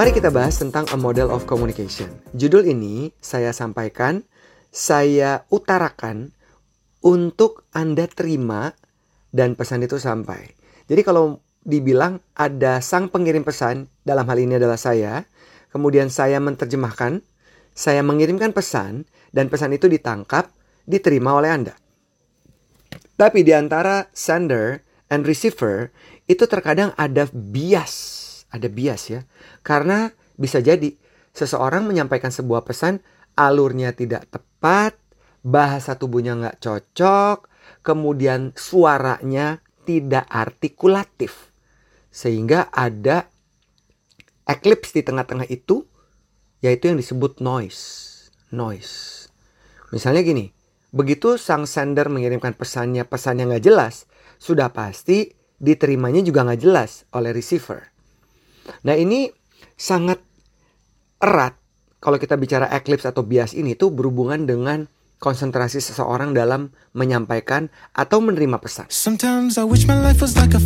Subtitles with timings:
[0.00, 2.08] Mari kita bahas tentang a model of communication.
[2.32, 4.24] Judul ini saya sampaikan,
[4.72, 6.32] saya utarakan
[7.04, 8.72] untuk Anda terima
[9.28, 10.56] dan pesan itu sampai.
[10.88, 15.28] Jadi kalau dibilang ada sang pengirim pesan, dalam hal ini adalah saya,
[15.68, 17.20] kemudian saya menerjemahkan,
[17.76, 19.04] saya mengirimkan pesan,
[19.36, 20.48] dan pesan itu ditangkap,
[20.88, 21.76] diterima oleh Anda.
[23.20, 24.80] Tapi di antara sender
[25.12, 25.92] and receiver
[26.24, 28.19] itu terkadang ada bias
[28.50, 29.20] ada bias ya.
[29.62, 30.94] Karena bisa jadi
[31.34, 33.00] seseorang menyampaikan sebuah pesan
[33.38, 34.98] alurnya tidak tepat,
[35.40, 37.48] bahasa tubuhnya nggak cocok,
[37.80, 41.54] kemudian suaranya tidak artikulatif.
[42.10, 43.30] Sehingga ada
[44.44, 45.86] eclipse di tengah-tengah itu,
[46.60, 48.08] yaitu yang disebut noise.
[48.50, 49.30] Noise.
[49.94, 50.50] Misalnya gini,
[50.90, 54.10] begitu sang sender mengirimkan pesannya, pesannya nggak jelas,
[54.42, 57.89] sudah pasti diterimanya juga nggak jelas oleh receiver.
[58.86, 59.28] Nah ini
[59.76, 60.20] sangat
[61.20, 61.56] erat
[62.00, 64.88] kalau kita bicara eclipse atau bias ini tuh berhubungan dengan
[65.20, 68.88] konsentrasi seseorang dalam menyampaikan atau menerima pesan.
[68.88, 70.62] Sometimes I wish my life was like a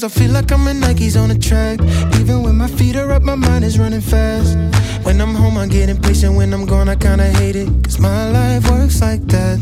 [0.00, 1.78] I feel like I'm in Nikes on a track.
[2.18, 4.56] Even when my feet are up, my mind is running fast.
[5.04, 6.34] When I'm home, I get impatient.
[6.34, 7.68] When I'm gone, I kinda hate it.
[7.84, 9.58] Cause my life works like that.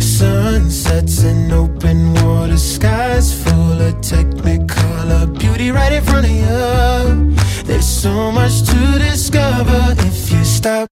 [0.00, 7.36] Sunsets and open water skies full of technicolor beauty right in front of you.
[7.64, 10.91] There's so much to discover if you stop.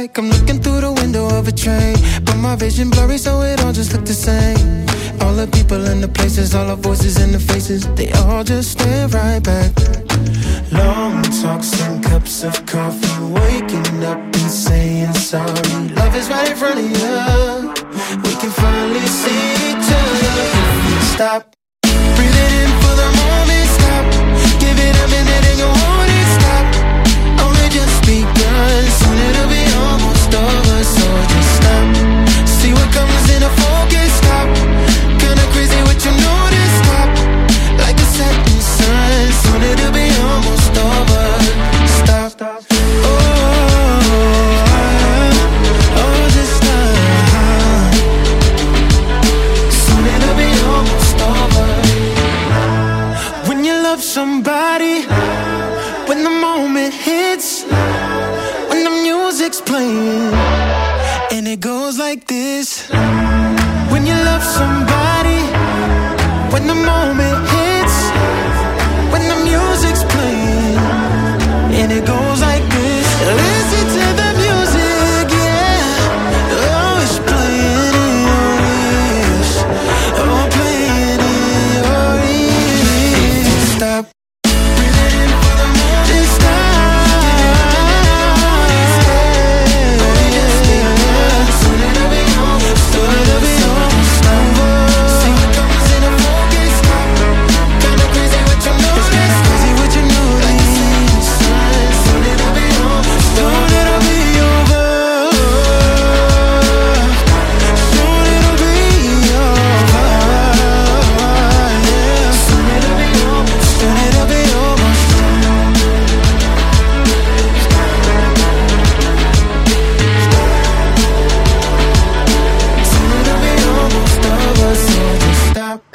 [0.00, 1.94] Like I'm looking through the window of a train,
[2.24, 4.86] but my vision blurry, so it all just look the same.
[5.20, 8.72] All the people and the places, all the voices and the faces, they all just
[8.72, 9.70] stare right back.
[10.72, 15.70] Long talks and cups of coffee, waking up and saying sorry.
[16.00, 17.12] Love is right in front of you.
[18.24, 20.48] We can finally see each other
[21.14, 21.42] stop.
[22.16, 24.04] Breathe it in for the moment, stop.
[24.62, 26.66] Give it a minute and you won't stop.
[27.44, 29.59] Only just begun, soon it'll be
[30.30, 30.59] estoy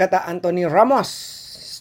[0.06, 1.10] Kata Anthony Ramos.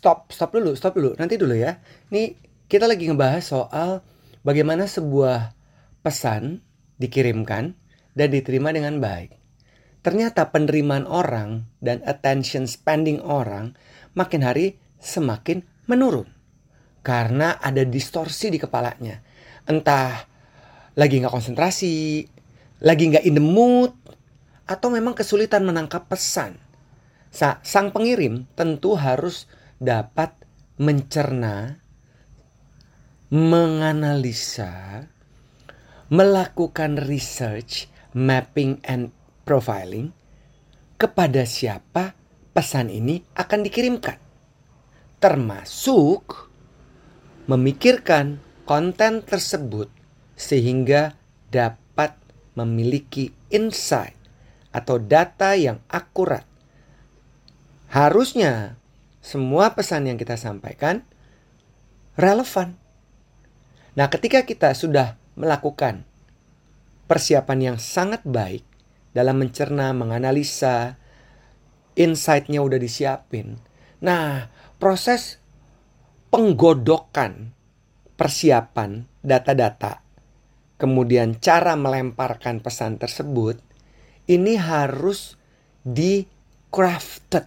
[0.00, 1.12] Stop, stop dulu, stop dulu.
[1.20, 1.76] Nanti dulu ya.
[2.08, 2.32] Nih
[2.64, 4.00] kita lagi ngebahas soal
[4.40, 5.52] bagaimana sebuah
[6.00, 6.64] pesan
[6.96, 7.76] dikirimkan
[8.16, 9.36] dan diterima dengan baik.
[10.00, 13.76] Ternyata penerimaan orang dan attention spending orang
[14.16, 16.32] makin hari semakin menurun.
[17.04, 19.20] Karena ada distorsi di kepalanya.
[19.68, 20.16] Entah
[20.96, 22.24] lagi nggak konsentrasi,
[22.80, 23.92] lagi nggak in the mood,
[24.64, 26.63] atau memang kesulitan menangkap pesan.
[27.34, 29.50] Sa- sang pengirim tentu harus
[29.82, 30.30] dapat
[30.78, 31.82] mencerna,
[33.26, 35.02] menganalisa,
[36.14, 39.10] melakukan research, mapping and
[39.42, 40.14] profiling
[40.94, 42.14] kepada siapa
[42.54, 44.22] pesan ini akan dikirimkan.
[45.18, 46.54] Termasuk
[47.50, 49.90] memikirkan konten tersebut
[50.38, 51.18] sehingga
[51.50, 52.14] dapat
[52.54, 54.14] memiliki insight
[54.70, 56.53] atau data yang akurat.
[57.94, 58.74] Harusnya
[59.22, 61.06] semua pesan yang kita sampaikan
[62.18, 62.74] relevan.
[63.94, 66.02] Nah, ketika kita sudah melakukan
[67.06, 68.66] persiapan yang sangat baik
[69.14, 70.98] dalam mencerna, menganalisa,
[71.94, 73.62] insight-nya udah disiapin.
[74.02, 74.50] Nah,
[74.82, 75.38] proses
[76.34, 77.54] penggodokan
[78.18, 80.02] persiapan data-data,
[80.82, 83.62] kemudian cara melemparkan pesan tersebut,
[84.26, 85.38] ini harus
[85.86, 86.26] di
[86.74, 87.46] crafted,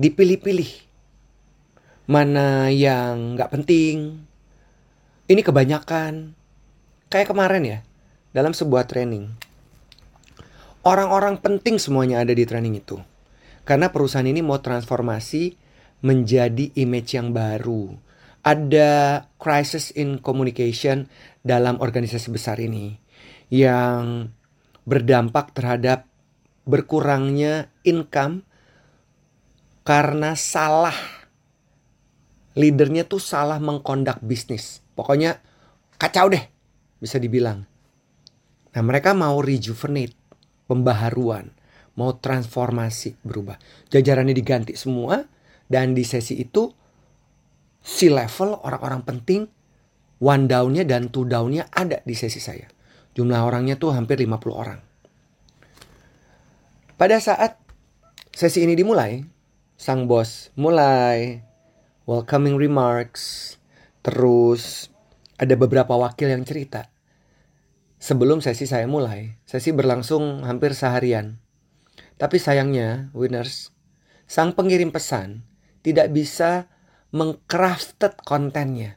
[0.00, 0.70] dipilih-pilih.
[2.04, 4.20] Mana yang nggak penting,
[5.24, 6.36] ini kebanyakan.
[7.08, 7.78] Kayak kemarin ya,
[8.34, 9.32] dalam sebuah training.
[10.84, 13.00] Orang-orang penting semuanya ada di training itu.
[13.64, 15.56] Karena perusahaan ini mau transformasi
[16.04, 17.96] menjadi image yang baru.
[18.44, 21.08] Ada crisis in communication
[21.40, 23.00] dalam organisasi besar ini
[23.48, 24.28] yang
[24.84, 26.04] berdampak terhadap
[26.68, 28.44] berkurangnya income
[29.84, 30.96] karena salah
[32.56, 34.80] leadernya tuh salah mengkondak bisnis.
[34.96, 35.38] Pokoknya
[36.00, 36.42] kacau deh
[36.98, 37.68] bisa dibilang.
[38.74, 40.16] Nah mereka mau rejuvenate,
[40.66, 41.52] pembaharuan,
[42.00, 43.60] mau transformasi berubah.
[43.92, 45.22] Jajarannya diganti semua
[45.68, 46.72] dan di sesi itu
[47.84, 49.44] si level orang-orang penting
[50.24, 52.66] one down-nya dan two down-nya ada di sesi saya.
[53.14, 54.80] Jumlah orangnya tuh hampir 50 orang.
[56.98, 57.58] Pada saat
[58.34, 59.33] sesi ini dimulai,
[59.84, 61.44] sang bos mulai
[62.08, 63.56] welcoming remarks,
[64.00, 64.88] terus
[65.36, 66.88] ada beberapa wakil yang cerita.
[68.00, 71.36] Sebelum sesi saya mulai, sesi berlangsung hampir seharian.
[72.16, 73.76] Tapi sayangnya, winners,
[74.24, 75.44] sang pengirim pesan
[75.84, 76.72] tidak bisa
[77.12, 78.96] mengcrafted kontennya.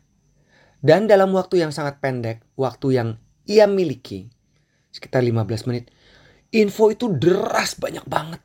[0.79, 3.09] Dan dalam waktu yang sangat pendek, waktu yang
[3.43, 4.31] ia miliki
[4.95, 5.91] sekitar 15 menit.
[6.55, 8.39] Info itu deras banyak banget.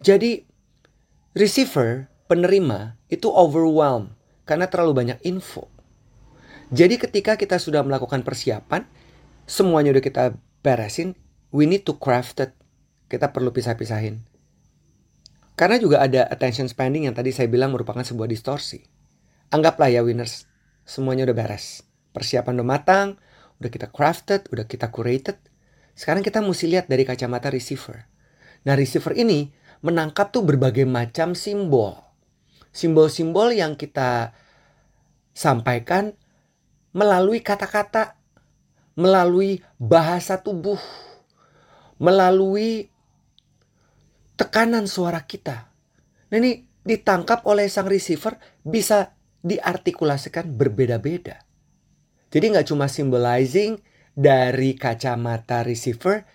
[0.00, 0.47] Jadi
[1.38, 5.70] receiver, penerima itu overwhelmed karena terlalu banyak info.
[6.74, 8.84] Jadi ketika kita sudah melakukan persiapan,
[9.46, 10.24] semuanya udah kita
[10.60, 11.14] beresin,
[11.54, 12.52] we need to craft it.
[13.08, 14.20] Kita perlu pisah-pisahin.
[15.56, 18.84] Karena juga ada attention spending yang tadi saya bilang merupakan sebuah distorsi.
[19.48, 20.44] Anggaplah ya winners,
[20.84, 21.86] semuanya udah beres.
[22.12, 23.08] Persiapan udah matang,
[23.62, 25.40] udah kita crafted, udah kita curated.
[25.96, 28.06] Sekarang kita mesti lihat dari kacamata receiver.
[28.68, 29.50] Nah receiver ini
[29.84, 31.98] menangkap tuh berbagai macam simbol.
[32.74, 34.34] Simbol-simbol yang kita
[35.34, 36.14] sampaikan
[36.94, 38.18] melalui kata-kata,
[38.98, 40.78] melalui bahasa tubuh,
[42.02, 42.90] melalui
[44.34, 45.70] tekanan suara kita.
[46.30, 51.38] Nah ini ditangkap oleh sang receiver bisa diartikulasikan berbeda-beda.
[52.28, 53.78] Jadi nggak cuma symbolizing
[54.12, 56.26] dari kacamata receiver,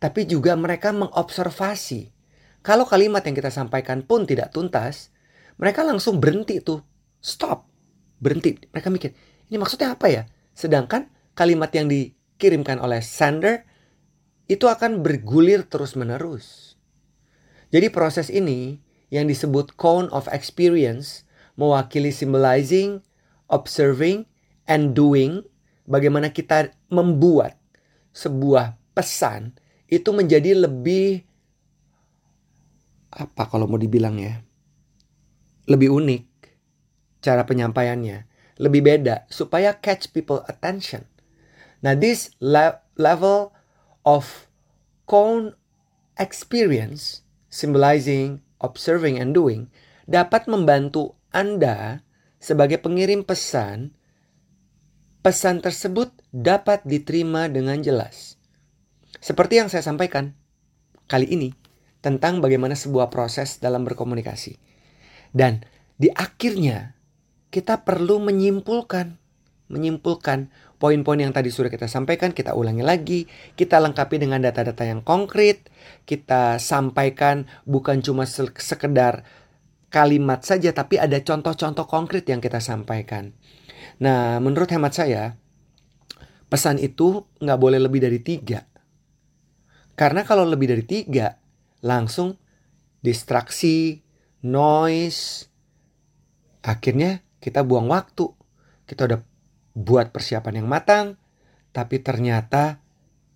[0.00, 2.15] tapi juga mereka mengobservasi.
[2.66, 5.14] Kalau kalimat yang kita sampaikan pun tidak tuntas,
[5.54, 6.82] mereka langsung berhenti tuh.
[7.22, 7.70] Stop.
[8.18, 8.58] Berhenti.
[8.74, 9.14] Mereka mikir,
[9.46, 10.26] ini maksudnya apa ya?
[10.50, 11.06] Sedangkan
[11.38, 13.62] kalimat yang dikirimkan oleh sender
[14.50, 16.74] itu akan bergulir terus-menerus.
[17.70, 18.82] Jadi proses ini
[19.14, 21.22] yang disebut cone of experience
[21.54, 22.98] mewakili symbolizing,
[23.46, 24.26] observing,
[24.66, 25.46] and doing,
[25.86, 27.54] bagaimana kita membuat
[28.10, 29.54] sebuah pesan
[29.86, 31.22] itu menjadi lebih
[33.16, 34.44] apa kalau mau dibilang ya
[35.66, 36.24] lebih unik
[37.24, 38.28] cara penyampaiannya
[38.60, 41.08] lebih beda supaya catch people attention
[41.80, 43.56] nah this le level
[44.04, 44.48] of
[45.08, 45.56] cone
[46.20, 49.68] experience symbolizing observing and doing
[50.06, 52.06] dapat membantu Anda
[52.38, 53.92] sebagai pengirim pesan
[55.20, 58.38] pesan tersebut dapat diterima dengan jelas.
[59.18, 60.38] Seperti yang saya sampaikan
[61.10, 61.50] kali ini
[62.06, 64.54] tentang bagaimana sebuah proses dalam berkomunikasi.
[65.34, 65.66] Dan
[65.98, 66.94] di akhirnya
[67.50, 69.18] kita perlu menyimpulkan,
[69.66, 70.46] menyimpulkan
[70.78, 73.20] poin-poin yang tadi sudah kita sampaikan, kita ulangi lagi,
[73.58, 75.66] kita lengkapi dengan data-data yang konkret,
[76.06, 78.22] kita sampaikan bukan cuma
[78.54, 79.26] sekedar
[79.90, 83.34] kalimat saja, tapi ada contoh-contoh konkret yang kita sampaikan.
[83.98, 85.34] Nah, menurut hemat saya,
[86.46, 88.62] pesan itu nggak boleh lebih dari tiga.
[89.96, 91.45] Karena kalau lebih dari tiga,
[91.80, 92.40] langsung
[93.00, 94.02] distraksi,
[94.44, 95.50] noise.
[96.62, 98.32] Akhirnya kita buang waktu.
[98.86, 99.20] Kita udah
[99.76, 101.20] buat persiapan yang matang,
[101.74, 102.80] tapi ternyata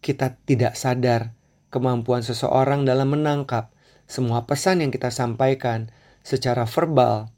[0.00, 1.37] kita tidak sadar
[1.68, 3.75] kemampuan seseorang dalam menangkap
[4.09, 5.92] semua pesan yang kita sampaikan
[6.25, 7.30] secara verbal,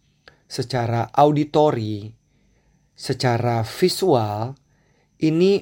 [0.46, 2.14] secara auditori,
[2.96, 4.54] secara visual,
[5.20, 5.60] ini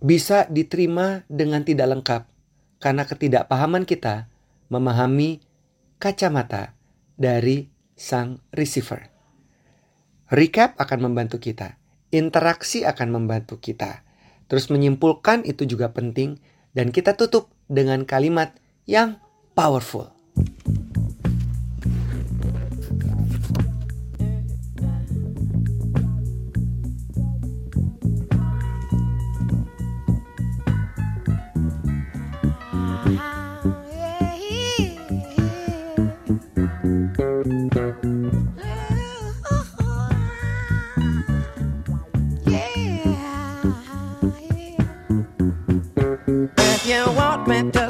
[0.00, 2.22] bisa diterima dengan tidak lengkap
[2.86, 4.30] karena ketidakpahaman kita
[4.70, 5.42] memahami
[5.98, 6.78] kacamata
[7.18, 7.66] dari
[7.98, 9.10] sang receiver.
[10.30, 11.82] Recap akan membantu kita,
[12.14, 14.06] interaksi akan membantu kita.
[14.46, 16.38] Terus menyimpulkan itu juga penting
[16.78, 18.54] dan kita tutup dengan kalimat
[18.86, 19.18] yang
[19.58, 20.14] powerful.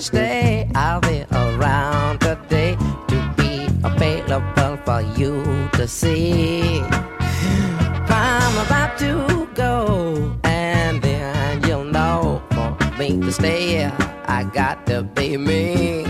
[0.00, 0.70] Stay.
[0.74, 2.76] I'll be around today
[3.08, 6.80] to be available for you to see.
[8.08, 13.84] I'm about to go, and then you'll know for me to stay.
[14.26, 16.04] I got to be me.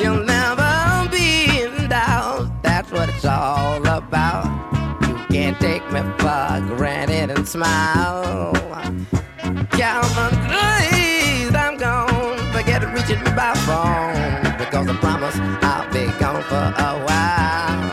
[0.00, 2.62] You'll never be in doubt.
[2.62, 4.46] That's what it's all about.
[5.02, 8.52] You can't take me for granted and smile.
[9.70, 10.32] Count on
[13.52, 17.90] because I promise I'll be gone for a while.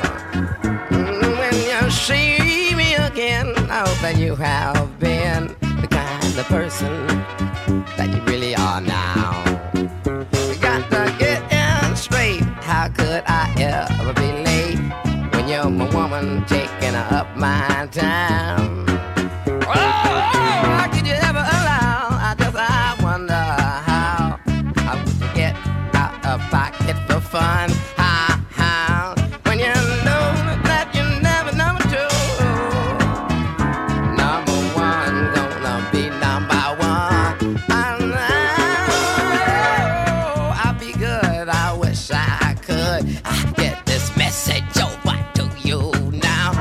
[0.91, 5.47] Mm, when you see me again, I hope that you have been
[5.81, 7.05] the kind of person
[7.97, 9.43] that you really are now.
[10.05, 12.43] We got to get in straight.
[12.63, 14.79] How could I ever be late
[15.33, 18.70] when you're my woman taking up my time?
[42.39, 46.51] I could I get this message over to you now.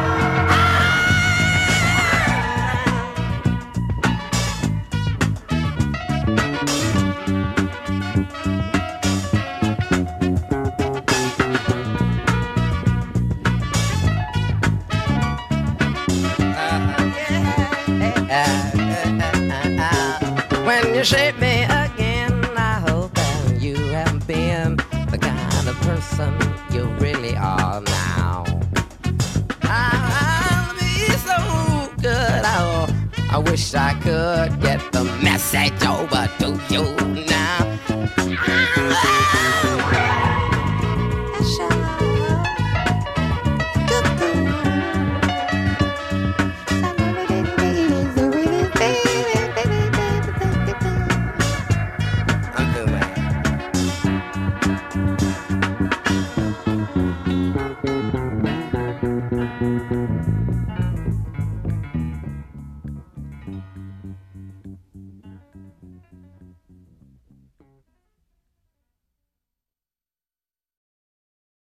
[19.82, 21.79] Uh-huh, when you shape me up.
[26.00, 26.34] Person
[26.72, 28.44] you really are now.
[29.62, 32.42] I'll be so good.
[32.44, 36.84] I, I wish I could get the message over to you
[37.26, 37.59] now.